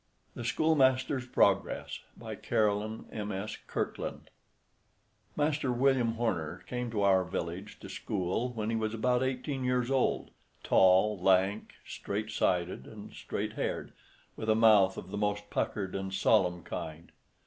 [0.33, 3.59] THE SCHOOLMASTER'S PROGRESS By Caroline M.S.
[3.67, 4.31] Kirkland
[5.37, 9.63] (1801–1864) Master William Horner came to our village to school when he was about eighteen
[9.63, 10.31] years old:
[10.63, 13.93] tall, lank, straight sided, and straight haired,
[14.35, 17.11] with a mouth of the most puckered and solemn kind.